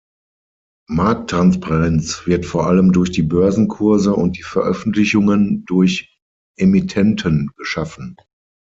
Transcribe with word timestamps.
Markttransparenz 0.89 2.25
wird 2.25 2.47
vor 2.47 2.65
allem 2.65 2.91
durch 2.91 3.11
die 3.11 3.21
Börsenkurse 3.21 4.15
und 4.15 4.35
die 4.35 4.41
Veröffentlichungen 4.41 5.63
durch 5.65 6.17
Emittenten 6.57 7.51
geschaffen. 7.55 8.17